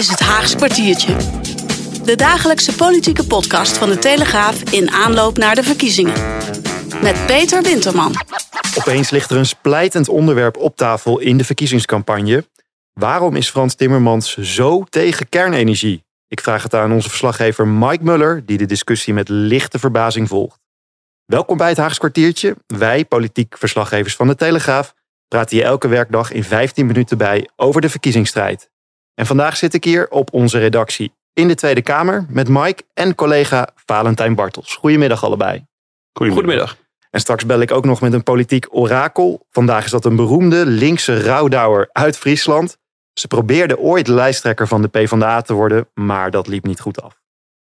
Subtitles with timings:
[0.00, 1.16] is het Haags kwartiertje.
[2.04, 6.14] De dagelijkse politieke podcast van de Telegraaf in aanloop naar de verkiezingen.
[7.02, 8.14] Met Peter Winterman.
[8.78, 12.44] Opeens ligt er een splijtend onderwerp op tafel in de verkiezingscampagne.
[12.92, 16.04] Waarom is Frans Timmermans zo tegen kernenergie?
[16.28, 20.58] Ik vraag het aan onze verslaggever Mike Muller, die de discussie met lichte verbazing volgt.
[21.24, 22.56] Welkom bij het Haags kwartiertje.
[22.66, 24.94] Wij, politiek verslaggevers van de Telegraaf,
[25.28, 28.69] praten je elke werkdag in 15 minuten bij over de verkiezingsstrijd.
[29.20, 33.14] En vandaag zit ik hier op onze redactie in de Tweede Kamer met Mike en
[33.14, 34.76] collega Valentijn Bartels.
[34.76, 35.66] Goedemiddag allebei.
[36.12, 36.76] Goedemiddag.
[37.10, 39.46] En straks bel ik ook nog met een politiek orakel.
[39.50, 42.76] Vandaag is dat een beroemde linkse rouwdouwer uit Friesland.
[43.12, 47.20] Ze probeerde ooit lijsttrekker van de PvdA te worden, maar dat liep niet goed af.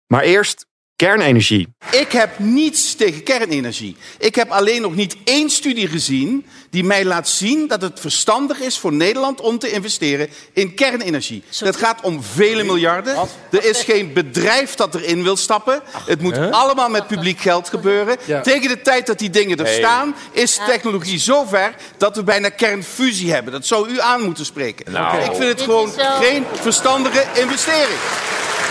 [0.08, 0.68] Maar eerst
[1.04, 1.68] kernenergie.
[1.92, 3.96] Ik heb niets tegen kernenergie.
[4.18, 8.60] Ik heb alleen nog niet één studie gezien die mij laat zien dat het verstandig
[8.60, 11.44] is voor Nederland om te investeren in kernenergie.
[11.58, 13.16] Het gaat om vele miljarden.
[13.52, 15.82] Er is geen bedrijf dat erin wil stappen.
[16.06, 18.18] Het moet allemaal met publiek geld gebeuren.
[18.44, 22.24] Tegen de tijd dat die dingen er staan, is de technologie zo ver dat we
[22.24, 23.54] bijna kernfusie hebben.
[23.54, 24.92] Dat zou u aan moeten spreken.
[24.92, 25.18] Nou.
[25.18, 28.00] Ik vind het gewoon geen verstandige investering.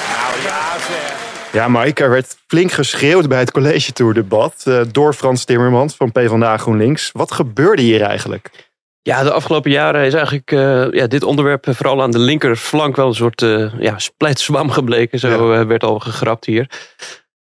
[0.09, 1.32] Nou ja, zeg.
[1.53, 5.97] Ja, Mike, er werd flink geschreeuwd bij het college tour debat eh, door Frans Timmermans
[5.97, 7.11] van PvdA GroenLinks.
[7.13, 8.71] Wat gebeurde hier eigenlijk?
[9.03, 13.07] Ja, de afgelopen jaren is eigenlijk eh, ja, dit onderwerp vooral aan de linkerflank wel
[13.07, 15.19] een soort uh, ja, splijtzwam gebleken.
[15.19, 16.71] Zo werd al gegrapt hier.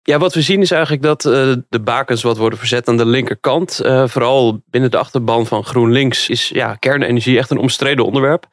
[0.01, 1.21] Ja, wat we zien is eigenlijk dat
[1.69, 3.79] de bakens wat worden verzet aan de linkerkant.
[4.05, 8.47] vooral binnen de achterban van GroenLinks is ja, kernenergie echt een omstreden onderwerp.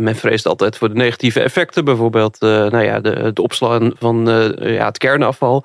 [0.00, 1.84] Men vreest altijd voor de negatieve effecten.
[1.84, 4.24] Bijvoorbeeld nou ja, de, het opslaan van
[4.58, 5.64] ja, het kernafval.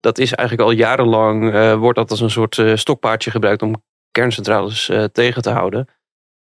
[0.00, 5.42] Dat is eigenlijk al jarenlang, wordt dat als een soort stokpaardje gebruikt om kerncentrales tegen
[5.42, 5.88] te houden.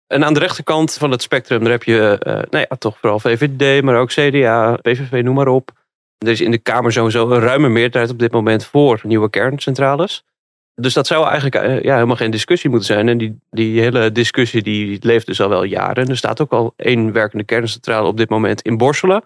[0.07, 2.17] En aan de rechterkant van het spectrum, daar heb je
[2.49, 5.71] nou ja, toch vooral VVD, maar ook CDA, PVV, noem maar op.
[6.17, 10.23] Er is in de Kamer sowieso een ruime meerderheid op dit moment voor nieuwe kerncentrales.
[10.75, 13.09] Dus dat zou eigenlijk uh, ja, helemaal geen discussie moeten zijn.
[13.09, 16.03] En die, die hele discussie die leeft dus al wel jaren.
[16.03, 19.23] En er staat ook al één werkende kerncentrale op dit moment in Borselen.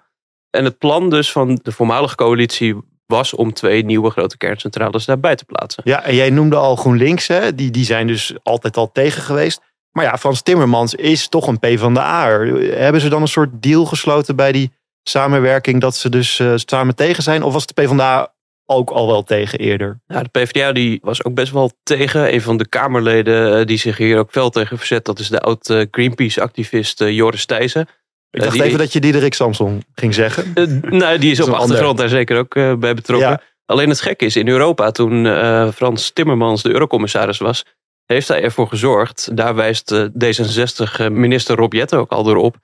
[0.50, 5.36] En het plan dus van de voormalige coalitie was om twee nieuwe grote kerncentrales daarbij
[5.36, 5.84] te plaatsen.
[5.86, 7.56] Ja, en jij noemde al GroenLinks, hè?
[7.56, 9.62] Die, die zijn dus altijd al tegen geweest.
[9.92, 12.30] Maar ja, Frans Timmermans is toch een P van de A.
[12.60, 14.72] Hebben ze dan een soort deal gesloten bij die
[15.04, 17.44] samenwerking dat ze dus uh, samen tegen zijn?
[17.44, 18.34] Of was de P van de A
[18.70, 20.00] ook al wel tegen eerder?
[20.08, 22.34] Ja, de PvdA die was ook best wel tegen.
[22.34, 25.40] Een van de Kamerleden eh, die zich hier ook fel tegen verzet, dat is de
[25.40, 27.88] oud eh, Greenpeace-activist Joris Thijssen.
[28.32, 30.54] Ik dacht even dat je Diederik Samson ging zeggen.
[30.82, 33.42] nou, die is op achtergrond daar zeker ook bij betrokken.
[33.66, 35.26] Alleen het gekke is, in Europa, toen
[35.74, 37.66] Frans Timmermans de eurocommissaris was,
[38.14, 42.58] heeft hij ervoor gezorgd, daar wijst eh, D66-minister Rob Jette ook al door op,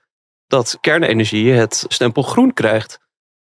[0.48, 3.00] dat kernenergie het stempel groen krijgt.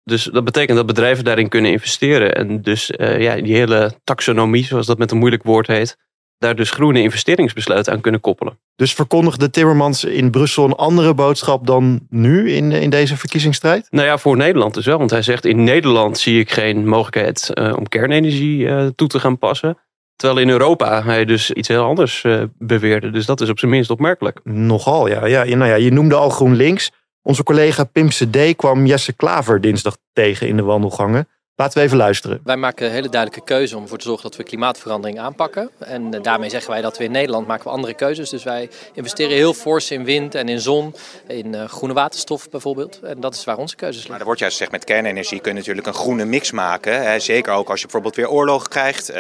[0.08, 2.34] Dus dat betekent dat bedrijven daarin kunnen investeren.
[2.34, 5.96] En dus uh, ja, die hele taxonomie, zoals dat met een moeilijk woord heet,
[6.38, 8.58] daar dus groene investeringsbesluiten aan kunnen koppelen.
[8.76, 13.86] Dus verkondigde Timmermans in Brussel een andere boodschap dan nu in, in deze verkiezingsstrijd?
[13.90, 14.98] Nou ja, voor Nederland dus wel.
[14.98, 19.20] Want hij zegt in Nederland zie ik geen mogelijkheid uh, om kernenergie uh, toe te
[19.20, 19.78] gaan passen.
[20.16, 23.10] Terwijl in Europa hij dus iets heel anders uh, beweerde.
[23.10, 24.40] Dus dat is op zijn minst opmerkelijk.
[24.44, 25.26] Nogal, ja.
[25.26, 25.44] ja.
[25.44, 26.90] Nou ja, je noemde al GroenLinks.
[27.22, 31.28] Onze collega Pim D kwam Jesse Klaver dinsdag tegen in de wandelgangen.
[31.60, 32.40] Laten we even luisteren.
[32.44, 35.70] Wij maken een hele duidelijke keuze om ervoor te zorgen dat we klimaatverandering aanpakken.
[35.78, 38.30] En eh, daarmee zeggen wij dat we in Nederland maken we andere keuzes.
[38.30, 40.94] Dus wij investeren heel fors in wind en in zon,
[41.26, 43.00] in uh, groene waterstof bijvoorbeeld.
[43.02, 44.10] En dat is waar onze keuzes liggen.
[44.10, 47.02] Maar er wordt juist gezegd met kernenergie kun je natuurlijk een groene mix maken.
[47.02, 47.18] Hè.
[47.18, 49.16] Zeker ook als je bijvoorbeeld weer oorlog krijgt, uh,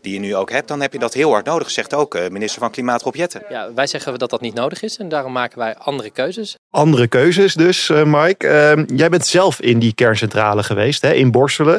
[0.00, 2.28] die je nu ook hebt, dan heb je dat heel hard nodig, zegt ook uh,
[2.28, 3.42] minister van Klimaat Rob Jetten.
[3.48, 6.56] Ja, wij zeggen dat dat niet nodig is en daarom maken wij andere keuzes.
[6.70, 8.48] Andere keuzes dus, Mike.
[8.48, 11.75] Ehm, jij bent zelf in die kerncentrale geweest, hè, in Borselen.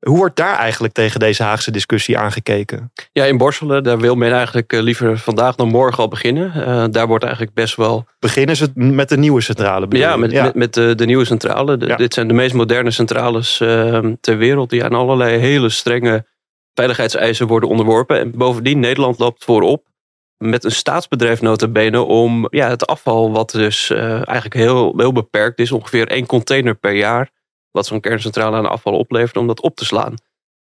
[0.00, 2.92] Hoe wordt daar eigenlijk tegen deze Haagse discussie aangekeken?
[3.12, 6.52] Ja, in Borselen, daar wil men eigenlijk eh, liever vandaag dan morgen al beginnen.
[6.56, 8.06] Uh, daar wordt eigenlijk best wel.
[8.18, 9.86] Beginnen ze met de nieuwe centrale?
[9.88, 10.44] Ja, met, ja.
[10.44, 11.76] met, met de, de, nieuwe centrale.
[11.76, 11.96] De, ja.
[11.96, 16.26] Dit zijn de meest moderne centrales uh, ter wereld, die aan allerlei hele strenge
[16.74, 18.18] veiligheidseisen worden onderworpen.
[18.18, 19.88] En bovendien, Nederland loopt voorop
[20.36, 25.72] met een staatsbedrijf notabene om ja, het afval, wat dus eigenlijk heel, heel beperkt is,
[25.72, 27.30] ongeveer één container per jaar
[27.70, 30.14] wat zo'n kerncentrale aan afval oplevert, om dat op te slaan.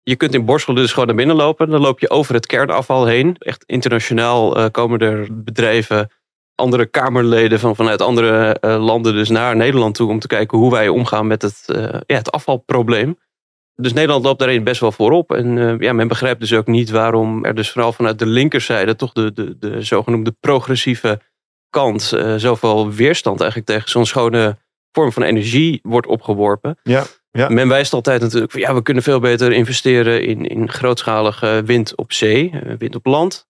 [0.07, 1.69] Je kunt in Borselen dus gewoon naar binnen lopen.
[1.69, 3.35] Dan loop je over het kernafval heen.
[3.37, 6.11] Echt internationaal uh, komen er bedrijven,
[6.55, 10.71] andere Kamerleden van, vanuit andere uh, landen dus naar Nederland toe om te kijken hoe
[10.71, 13.17] wij omgaan met het, uh, ja, het afvalprobleem.
[13.75, 15.31] Dus Nederland loopt daarin best wel voorop.
[15.31, 19.13] En ja, men begrijpt dus ook niet waarom er dus vooral vanuit de linkerzijde toch
[19.13, 21.21] de, de, de zogenoemde progressieve
[21.69, 22.01] kant
[22.37, 24.57] zoveel weerstand eigenlijk tegen zo'n schone
[24.97, 26.77] vorm van energie wordt opgeworpen.
[26.83, 27.49] Ja, ja.
[27.49, 31.95] Men wijst altijd natuurlijk van ja, we kunnen veel beter investeren in, in grootschalige wind
[31.95, 33.47] op zee, eh, wind op land.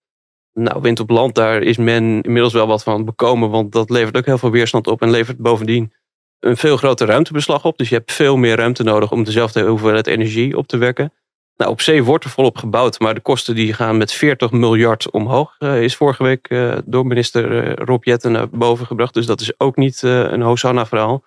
[0.52, 4.16] Nou, wind op land, daar is men inmiddels wel wat van bekomen, want dat levert
[4.16, 5.92] ook heel veel weerstand op en levert bovendien
[6.40, 7.78] een veel groter ruimtebeslag op.
[7.78, 11.12] Dus je hebt veel meer ruimte nodig om dezelfde hoeveelheid energie op te wekken.
[11.56, 15.10] Nou, op zee wordt er volop gebouwd, maar de kosten die gaan met 40 miljard
[15.10, 15.56] omhoog.
[15.58, 19.14] Uh, is vorige week uh, door minister uh, Rob Jetten naar boven gebracht.
[19.14, 21.24] Dus dat is ook niet een Hosanna-verhaal.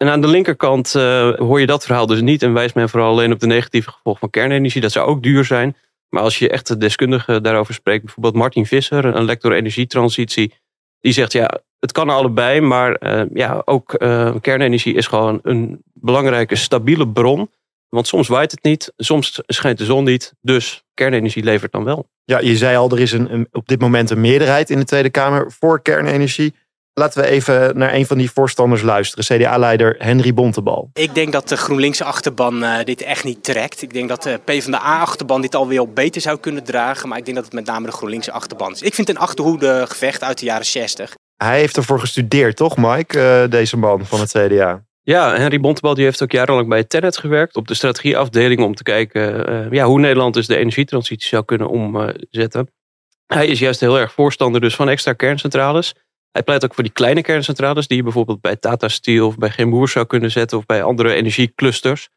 [0.00, 0.92] En aan de linkerkant
[1.36, 2.42] hoor je dat verhaal dus niet.
[2.42, 4.80] En wijst men vooral alleen op de negatieve gevolgen van kernenergie.
[4.80, 5.76] Dat zou ook duur zijn.
[6.08, 10.54] Maar als je echt de deskundigen daarover spreekt, bijvoorbeeld Martin Visser, een lector energietransitie,
[11.00, 13.88] die zegt ja, het kan allebei, maar ja, ook
[14.40, 17.50] kernenergie is gewoon een belangrijke, stabiele bron
[17.90, 20.34] want soms waait het niet, soms schijnt de zon niet.
[20.40, 22.08] Dus kernenergie levert dan wel.
[22.24, 25.10] Ja, je zei al, er is een, op dit moment een meerderheid in de Tweede
[25.10, 26.54] Kamer voor kernenergie.
[26.94, 29.24] Laten we even naar een van die voorstanders luisteren.
[29.24, 30.90] CDA-leider Henry Bontebal.
[30.92, 33.82] Ik denk dat de GroenLinkse achterban uh, dit echt niet trekt.
[33.82, 37.08] Ik denk dat de PvdA-achterban dit alweer beter zou kunnen dragen.
[37.08, 38.82] Maar ik denk dat het met name de GroenLinkse achterban is.
[38.82, 41.14] Ik vind een achterhoede gevecht uit de jaren 60.
[41.36, 43.18] Hij heeft ervoor gestudeerd, toch Mike?
[43.18, 44.84] Uh, deze man van het CDA.
[45.02, 48.82] Ja, Henry Bontebal die heeft ook jarenlang bij Tenet gewerkt op de strategieafdeling om te
[48.82, 52.70] kijken uh, ja, hoe Nederland dus de energietransitie zou kunnen omzetten.
[53.26, 55.94] Hij is juist heel erg voorstander dus van extra kerncentrales.
[56.32, 59.50] Hij pleit ook voor die kleine kerncentrales die je bijvoorbeeld bij Tata Steel of bij
[59.50, 62.08] Geen Boer zou kunnen zetten of bij andere energieclusters.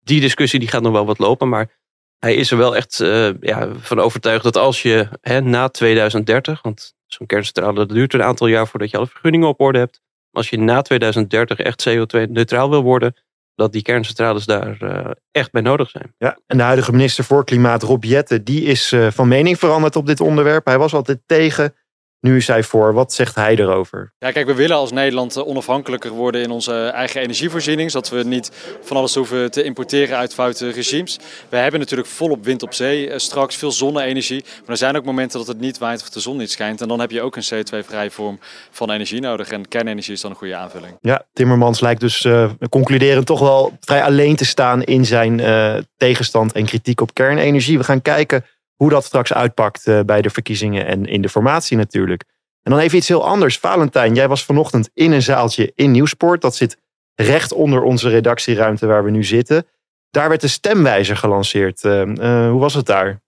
[0.00, 1.70] Die discussie die gaat nog wel wat lopen, maar
[2.18, 6.62] hij is er wel echt uh, ja, van overtuigd dat als je hè, na 2030,
[6.62, 10.50] want zo'n kerncentrale duurt een aantal jaar voordat je alle vergunningen op orde hebt, als
[10.50, 13.14] je na 2030 echt CO2-neutraal wil worden,
[13.54, 16.14] dat die kerncentrales daar uh, echt bij nodig zijn.
[16.18, 19.96] Ja, en de huidige minister voor Klimaat, Rob Jette, die is uh, van mening veranderd
[19.96, 20.66] op dit onderwerp.
[20.66, 21.74] Hij was altijd tegen
[22.20, 22.92] nu is hij voor.
[22.92, 24.12] Wat zegt hij erover?
[24.18, 27.90] Ja, kijk, we willen als Nederland eh, onafhankelijker worden in onze eigen energievoorziening.
[27.90, 28.50] Zodat we niet
[28.82, 31.18] van alles hoeven te importeren uit foute regimes.
[31.48, 34.44] We hebben natuurlijk volop wind op zee eh, straks, veel zonne-energie.
[34.44, 36.80] Maar er zijn ook momenten dat het niet waait of de zon niet schijnt.
[36.80, 38.38] En dan heb je ook een CO2-vrije vorm
[38.70, 39.48] van energie nodig.
[39.48, 40.96] En kernenergie is dan een goede aanvulling.
[41.00, 45.76] Ja, Timmermans lijkt dus uh, concluderend toch wel vrij alleen te staan in zijn uh,
[45.96, 47.78] tegenstand en kritiek op kernenergie.
[47.78, 48.44] We gaan kijken
[48.76, 52.24] hoe dat straks uitpakt uh, bij de verkiezingen en in de formatie natuurlijk.
[52.62, 53.58] En dan even iets heel anders.
[53.58, 56.40] Valentijn, jij was vanochtend in een zaaltje in Nieuwsport.
[56.40, 56.78] Dat zit
[57.14, 59.66] recht onder onze redactieruimte waar we nu zitten.
[60.10, 61.84] Daar werd de stemwijzer gelanceerd.
[61.84, 63.22] Uh, uh, hoe was het daar?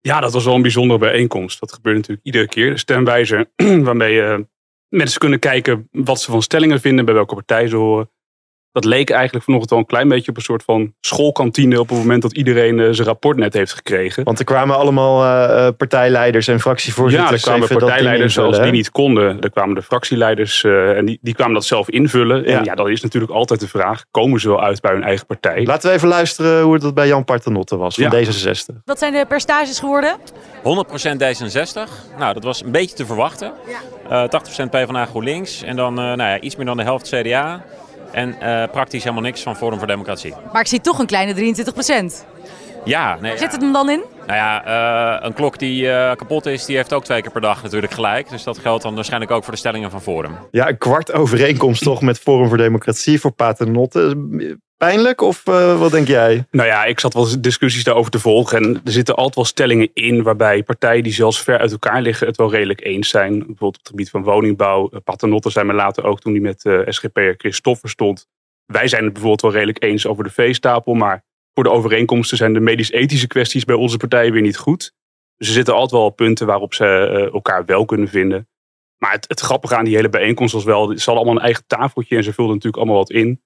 [0.00, 1.60] Ja, dat was wel een bijzondere bijeenkomst.
[1.60, 2.70] Dat gebeurt natuurlijk iedere keer.
[2.70, 3.50] De stemwijzer
[3.86, 4.46] waarmee
[4.88, 8.10] mensen kunnen kijken wat ze van stellingen vinden, bij welke partij ze horen
[8.72, 11.98] dat leek eigenlijk vanochtend wel een klein beetje op een soort van schoolkantine op het
[11.98, 14.24] moment dat iedereen uh, zijn rapport net heeft gekregen.
[14.24, 17.44] Want er kwamen allemaal uh, partijleiders en fractievoorzitters.
[17.44, 19.40] Ja, er kwamen partijleiders als die niet konden.
[19.40, 22.42] Er kwamen de fractieleiders uh, en die, die kwamen dat zelf invullen.
[22.42, 22.58] Ja.
[22.58, 25.26] En ja, dat is natuurlijk altijd de vraag, komen ze wel uit bij hun eigen
[25.26, 25.64] partij?
[25.64, 28.24] Laten we even luisteren hoe het bij Jan Partenotte was van ja.
[28.24, 28.74] D66.
[28.84, 30.16] Wat zijn de percentages geworden?
[30.18, 31.90] 100% D66.
[32.18, 33.52] Nou, dat was een beetje te verwachten.
[34.08, 34.28] Ja.
[34.66, 37.64] 80% PvdA GroenLinks en dan nou ja, iets meer dan de helft CDA.
[38.12, 40.34] En uh, praktisch helemaal niks van Forum voor Democratie.
[40.52, 42.26] Maar ik zie toch een kleine 23 procent.
[42.84, 44.02] Ja, nee, Waar zit het hem dan in?
[44.26, 44.66] Nou ja,
[45.18, 47.92] uh, een klok die uh, kapot is, die heeft ook twee keer per dag natuurlijk
[47.92, 48.30] gelijk.
[48.30, 50.36] Dus dat geldt dan waarschijnlijk ook voor de stellingen van Forum.
[50.50, 54.28] Ja, een kwart overeenkomst toch met Forum voor Democratie voor Paternotte
[54.86, 56.46] pijnlijk of uh, wat denk jij?
[56.50, 58.58] Nou ja, ik zat wel discussies daarover te volgen.
[58.58, 62.26] En er zitten altijd wel stellingen in waarbij partijen die zelfs ver uit elkaar liggen
[62.26, 63.38] het wel redelijk eens zijn.
[63.38, 64.90] Bijvoorbeeld op het gebied van woningbouw.
[65.04, 68.28] Paternotte zijn we later ook toen hij met uh, SGP'er Christoffer stond.
[68.66, 70.94] Wij zijn het bijvoorbeeld wel redelijk eens over de veestapel.
[70.94, 74.92] Maar voor de overeenkomsten zijn de medisch-ethische kwesties bij onze partijen weer niet goed.
[75.36, 76.84] Dus er zitten altijd wel punten waarop ze
[77.32, 78.48] elkaar wel kunnen vinden.
[78.98, 81.64] Maar het, het, grappige aan die hele bijeenkomst was wel, ze hadden allemaal een eigen
[81.66, 83.40] tafeltje en ze vulden natuurlijk allemaal wat in.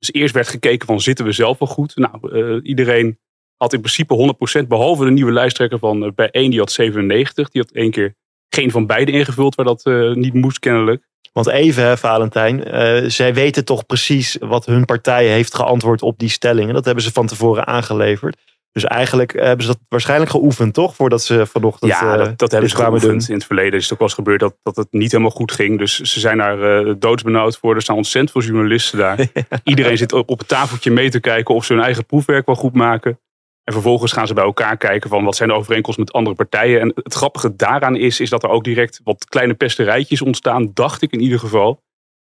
[0.00, 1.96] Dus eerst werd gekeken van zitten we zelf wel goed?
[1.96, 3.18] Nou, uh, iedereen
[3.56, 7.48] had in principe 100% behalve de nieuwe lijsttrekker van uh, bij 1 die had 97.
[7.48, 8.14] Die had één keer
[8.48, 11.08] geen van beide ingevuld waar dat uh, niet moest kennelijk.
[11.32, 12.62] Want even, hè, Valentijn,
[13.10, 16.74] zij weten toch precies wat hun partij heeft geantwoord op die stellingen.
[16.74, 18.36] Dat hebben ze van tevoren aangeleverd.
[18.72, 20.94] Dus eigenlijk hebben ze dat waarschijnlijk geoefend, toch?
[20.94, 21.90] Voordat ze vanochtend.
[21.90, 23.28] Ja, dat, dat hebben ze geoefend.
[23.28, 25.52] In het verleden is het ook wel eens gebeurd dat, dat het niet helemaal goed
[25.52, 25.78] ging.
[25.78, 27.74] Dus ze zijn daar uh, doodsbenauwd voor.
[27.74, 29.18] Er staan ontzettend veel journalisten daar.
[29.64, 32.54] Iedereen zit op, op het tafeltje mee te kijken of ze hun eigen proefwerk wel
[32.54, 33.20] goed maken.
[33.64, 36.80] En vervolgens gaan ze bij elkaar kijken van wat zijn de overeenkomsten met andere partijen.
[36.80, 41.02] En het grappige daaraan is, is dat er ook direct wat kleine pesterijtjes ontstaan, dacht
[41.02, 41.82] ik in ieder geval.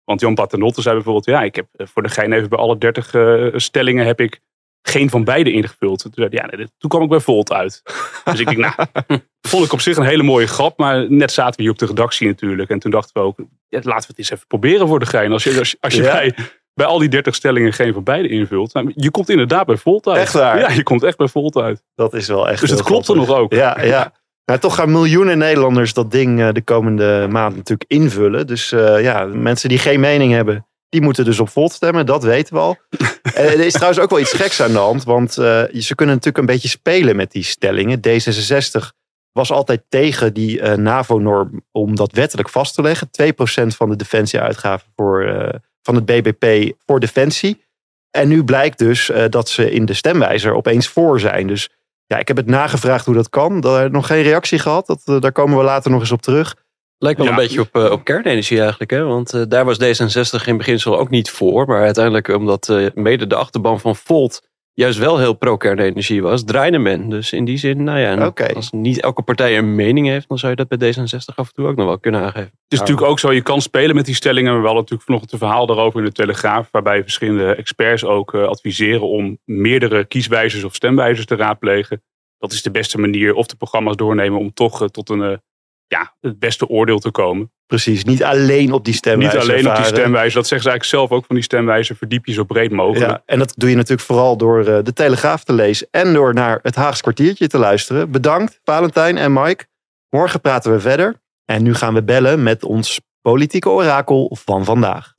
[0.03, 3.13] Want Jan Paternotte zei bijvoorbeeld, ja, ik heb voor de gein even bij alle dertig
[3.13, 4.39] uh, stellingen heb ik
[4.81, 6.00] geen van beide ingevuld.
[6.13, 7.81] Toen, ja, toen kwam ik bij Volt uit.
[8.24, 8.74] Dus ik denk, nou,
[9.50, 10.77] vond ik op zich een hele mooie grap.
[10.77, 12.69] Maar net zaten we hier op de redactie natuurlijk.
[12.69, 15.31] En toen dachten we ook, ja, laten we het eens even proberen voor de gein.
[15.31, 16.12] Als je, als, als je ja.
[16.12, 16.36] bij,
[16.74, 18.74] bij al die 30 stellingen geen van beide invult.
[18.74, 20.17] Nou, je komt inderdaad bij Volt uit.
[20.17, 20.59] Echt waar?
[20.59, 21.83] Ja, je komt echt bij Volt uit.
[21.95, 23.53] Dat is wel echt Dus het klopt er nog ook.
[23.53, 24.13] Ja, ja.
[24.45, 28.48] Nou, toch gaan miljoenen Nederlanders dat ding eh, de komende maand natuurlijk invullen.
[28.48, 32.05] Dus eh, ja, mensen die geen mening hebben, die moeten dus op Volt stemmen.
[32.05, 32.77] Dat weten we al.
[33.29, 35.03] Eh, er is trouwens ook wel iets geks aan de hand.
[35.03, 38.00] Want eh, ze kunnen natuurlijk een beetje spelen met die stellingen.
[38.08, 38.88] D66
[39.31, 43.08] was altijd tegen die eh, NAVO-norm om dat wettelijk vast te leggen.
[43.08, 45.50] 2% van de defensieuitgaven voor,
[45.81, 47.63] van het BBP voor defensie.
[48.12, 51.48] En nu blijkt dus dat ze in de stemwijzer opeens voor zijn.
[51.48, 51.69] Dus
[52.05, 53.60] ja, ik heb het nagevraagd hoe dat kan.
[53.60, 54.88] Daar nog geen reactie gehad.
[54.88, 56.55] Dat, daar komen we later nog eens op terug.
[56.99, 57.33] Lijkt wel Ja.
[57.33, 58.91] een beetje op, eh, op kernenergie eigenlijk.
[58.91, 59.03] Hè?
[59.03, 61.67] Want eh, daar was D66 in beginsel ook niet voor.
[61.67, 66.77] Maar uiteindelijk, omdat eh, mede de achterban van Volt juist wel heel pro-kernenergie was, draaide
[66.77, 67.09] men.
[67.09, 70.51] Dus in die zin, nou ja, als niet elke partij een mening heeft, dan zou
[70.55, 72.51] je dat bij D66 af en toe ook nog wel kunnen aangeven.
[72.63, 74.51] Het is natuurlijk ook zo, je kan spelen met die stellingen.
[74.51, 76.67] Maar we hadden natuurlijk vanochtend een verhaal daarover in de Telegraaf.
[76.71, 82.03] Waarbij verschillende experts ook eh, adviseren om meerdere kieswijzers of stemwijzers te raadplegen.
[82.37, 85.37] Dat is de beste manier of de programma's doornemen om toch tot een, eh,
[85.89, 87.51] ja, het beste oordeel te komen.
[87.65, 89.98] Precies, niet alleen op die stemwijzer Niet alleen op die varen.
[89.98, 90.34] stemwijzer.
[90.39, 91.96] Dat zeggen ze eigenlijk zelf ook van die stemwijzer.
[91.96, 93.12] Verdiep je zo breed mogelijk.
[93.12, 96.34] Ja, en dat doe je natuurlijk vooral door eh, de Telegraaf te lezen en door
[96.34, 98.12] naar het Haags kwartiertje te luisteren.
[98.12, 99.65] Bedankt, Valentijn en Mike.
[100.10, 101.22] Morgen praten we verder.
[101.46, 105.13] En nu gaan we bellen met ons politieke orakel van vandaag.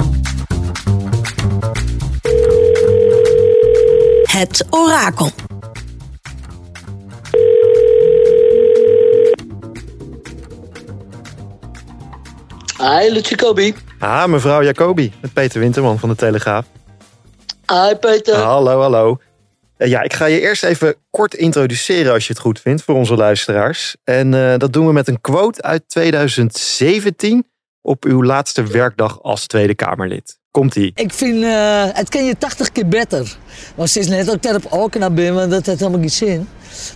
[4.22, 5.30] Het orakel.
[12.80, 13.74] Hi, Lucie Kobi.
[13.98, 16.66] Ah, mevrouw Jacobi, met Peter Winterman van de Telegraaf.
[17.66, 18.34] Hi, Peter.
[18.36, 19.18] Hallo, hallo.
[19.76, 22.94] Eh, Ja, ik ga je eerst even kort introduceren als je het goed vindt voor
[22.94, 23.96] onze luisteraars.
[24.04, 27.49] En eh, dat doen we met een quote uit 2017
[27.82, 30.38] op uw laatste werkdag als Tweede Kamerlid.
[30.50, 30.92] Komt-ie.
[30.94, 33.36] Ik vind, eh, het kan je 80 keer beter.
[33.76, 36.48] Maar sinds net ook op Alkena ben, want dat heeft helemaal geen zin.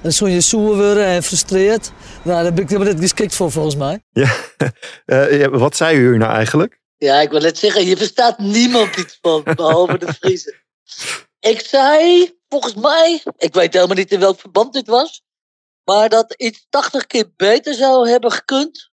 [0.02, 1.92] Dan zul je zoer worden en frustreerd.
[2.22, 4.02] Nou, daar ben ik helemaal niet geschikt voor, volgens mij.
[4.12, 4.32] Ja.
[5.04, 6.80] Eh, ja, wat zei u nou eigenlijk?
[6.96, 10.54] Ja, ik wil net zeggen, je verstaat niemand iets van, behalve de Friese.
[11.40, 15.22] Ik zei, volgens mij, ik weet helemaal niet in welk verband dit was,
[15.84, 18.92] maar dat iets 80 keer beter zou hebben gekund.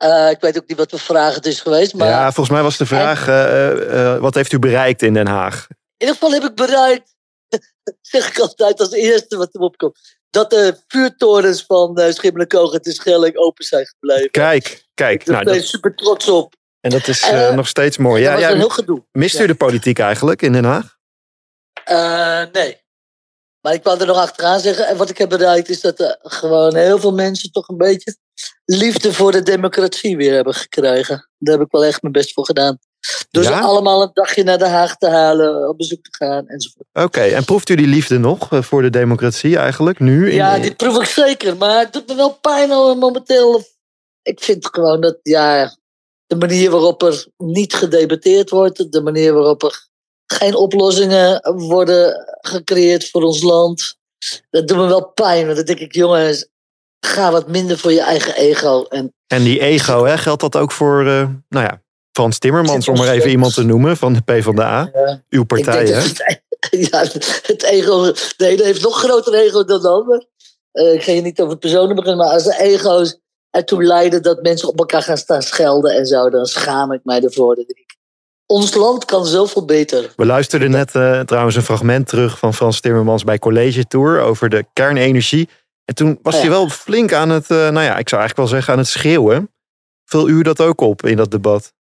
[0.00, 2.62] Eh, ik weet ook niet wat voor vraag het is geweest, maar Ja, volgens mij
[2.62, 5.66] was de vraag, eh, eh, wat heeft u bereikt in Den Haag?
[5.70, 7.14] in ieder geval heb ik bereikt,
[8.00, 9.98] zeg ik altijd als eerste wat er opkomt,
[10.30, 14.30] dat de vuurtorens van uh, Schimmelenkoog en Schelling open zijn gebleven.
[14.30, 15.24] Kijk, kijk.
[15.24, 16.54] Daar Nou, ben ik dat, super trots op.
[16.80, 18.22] en dat is nog steeds mooi.
[18.22, 19.04] Ja, was ja, een heel gedoe.
[19.12, 19.46] mist u Ja.
[19.46, 20.96] de politiek eigenlijk in Den Haag?
[22.52, 22.78] Nee.
[23.60, 24.86] Maar ik wou er nog achteraan zeggen.
[24.86, 28.16] En wat ik heb bereikt is dat er gewoon heel veel mensen toch een beetje
[28.64, 31.28] liefde voor de democratie weer hebben gekregen.
[31.38, 32.78] Daar heb ik wel echt mijn best voor gedaan.
[33.30, 36.86] Door ze allemaal een dagje naar Den Haag te halen, op bezoek te gaan enzovoort.
[36.92, 40.28] Oké, en proeft u die liefde nog eh, voor de democratie eigenlijk nu?
[40.28, 41.56] In, Ja, dit proef ik zeker.
[41.56, 43.62] Maar het doet me wel pijn al momenteel.
[44.22, 45.76] Ik vind gewoon dat, ja,
[46.26, 49.88] de manier waarop er niet gedebatteerd wordt, de manier waarop er
[50.26, 53.96] geen oplossingen worden gecreëerd voor ons land,
[54.50, 55.44] dat doet me wel pijn.
[55.44, 56.48] Want dan denk ik, jongens,
[57.00, 58.82] ga wat minder voor je eigen ego.
[58.82, 62.96] En En die ego, hè, geldt dat ook voor, eh, nou ja, Frans Timmermans, om
[62.96, 64.90] maar even iemand te noemen van de PvdA.
[64.92, 65.22] Ja.
[65.28, 65.94] Uw partij, hè?
[65.94, 66.22] het,
[66.90, 66.98] ja,
[67.42, 70.26] het ego, de ene heeft nog groter ego dan de ander.
[70.72, 74.22] Eh, ik ga je niet over het persoonlijk beginnen, maar als de ego's ertoe leiden
[74.22, 77.58] dat mensen op elkaar gaan staan schelden en zo, dan schaam ik mij ervoor.
[77.58, 77.96] Ik,
[78.46, 80.12] ons land kan zoveel beter.
[80.16, 84.48] We luisterden net eh, trouwens een fragment terug van Frans Timmermans bij College Tour over
[84.48, 85.48] de kernenergie.
[85.90, 88.46] En toen was hij wel flink aan het, eh, nou ja, ik zou eigenlijk wel
[88.46, 89.52] zeggen aan het schreeuwen.
[90.04, 91.72] Vul u dat ook op in dat debat?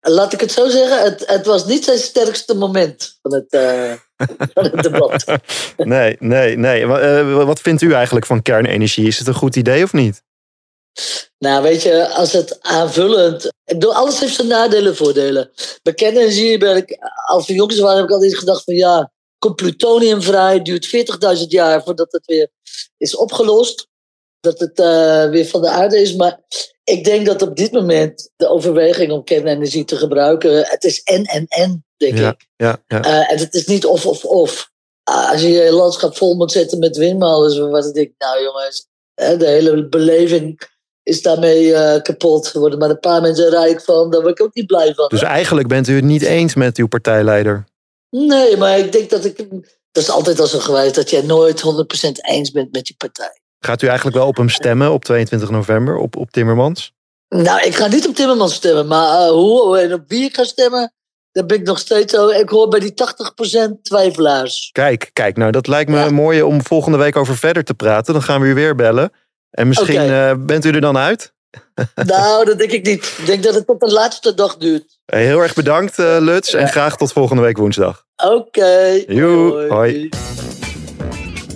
[0.00, 3.92] Laat ik het zo zeggen, het, het was niet zijn sterkste moment van het, eh,
[4.54, 5.24] van het debat.
[5.76, 6.82] Nee, nee, nee.
[6.82, 9.06] Eh, wat vindt u eigenlijk van kernenergie?
[9.06, 10.22] Is het een goed idee of niet?
[11.38, 13.52] Nou, weet je, als het aanvullend.
[13.78, 15.50] Alles heeft zijn nadelen en voordelen.
[15.82, 19.56] Bij kernenergie ben ik, als we jongens waren, heb ik altijd gedacht van ja, komt
[19.56, 20.86] plutonium vrij, duurt
[21.38, 22.48] 40.000 jaar voordat het weer
[22.96, 23.88] is opgelost.
[24.40, 26.14] Dat het eh, weer van de aarde is.
[26.14, 26.40] Maar
[26.84, 31.24] ik denk dat op dit moment de overweging om kernenergie te gebruiken, het is en
[31.24, 32.46] en en, denk Ja, ik.
[32.56, 33.02] ja, ja.
[33.02, 34.70] Eh, en het is niet of of of.
[35.02, 38.88] Ah, als je je landschap vol moet zetten met windmolens, wat ik denk, nou jongens,
[39.14, 40.60] hè, de hele beleving
[41.02, 42.54] is daarmee eh, kapot.
[42.54, 45.08] Er worden maar een paar mensen rijk van, daar word ik ook niet blij van.
[45.08, 47.64] Dus eigenlijk bent u het niet eens met uw partijleider.
[48.10, 49.36] Nee, maar ik denk dat ik.
[49.92, 53.40] Dat is altijd al zo geweest, dat jij nooit 100% eens bent met je partij.
[53.58, 56.94] Gaat u eigenlijk wel op hem stemmen op 22 november, op, op Timmermans?
[57.28, 60.44] Nou, ik ga niet op Timmermans stemmen, maar eh, hoe en op wie ik ga
[60.44, 60.92] stemmen,
[61.32, 62.12] Dan ben ik nog steeds.
[62.12, 64.70] Ik hoor bij die 80% twijfelaars.
[64.72, 68.12] Kijk, kijk, nou dat lijkt me een mooie om volgende week over verder te praten.
[68.12, 69.12] Dan gaan we u weer bellen.
[69.50, 71.34] En misschien eh, bent u er dan uit.
[71.94, 73.14] Nou, dat denk ik niet.
[73.18, 74.98] Ik denk dat het tot de laatste dag duurt.
[75.06, 76.54] Heel erg bedankt, eh, Luts.
[76.54, 78.04] En graag tot volgende week woensdag.
[78.16, 79.04] Oké.
[79.68, 80.08] Hoi.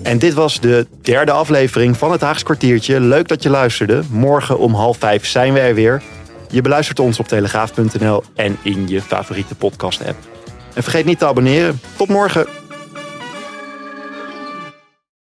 [0.02, 3.00] En dit was de derde aflevering van het Haags kwartiertje.
[3.00, 4.02] Leuk dat je luisterde.
[4.10, 6.02] Morgen om half vijf zijn we er weer.
[6.50, 10.18] Je beluistert ons op telegraaf.nl en in je favoriete podcast app.
[10.74, 11.80] En vergeet niet te abonneren.
[11.96, 12.46] Tot morgen.